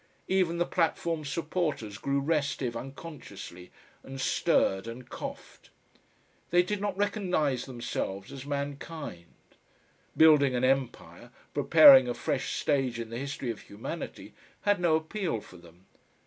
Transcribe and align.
Even 0.27 0.57
the 0.57 0.65
platform 0.65 1.23
supporters 1.23 1.99
grew 1.99 2.21
restive 2.21 2.75
unconsciously, 2.75 3.69
and 4.01 4.19
stirred 4.19 4.87
and 4.87 5.07
coughed. 5.09 5.69
They 6.49 6.63
did 6.63 6.81
not 6.81 6.97
recognise 6.97 7.65
themselves 7.67 8.31
as 8.31 8.43
mankind. 8.43 9.35
Building 10.17 10.55
an 10.55 10.63
empire, 10.63 11.29
preparing 11.53 12.07
a 12.07 12.15
fresh 12.15 12.55
stage 12.55 12.99
in 12.99 13.11
the 13.11 13.19
history 13.19 13.51
of 13.51 13.59
humanity, 13.59 14.33
had 14.61 14.79
no 14.79 14.95
appeal 14.95 15.39
for 15.39 15.57
them. 15.57 15.85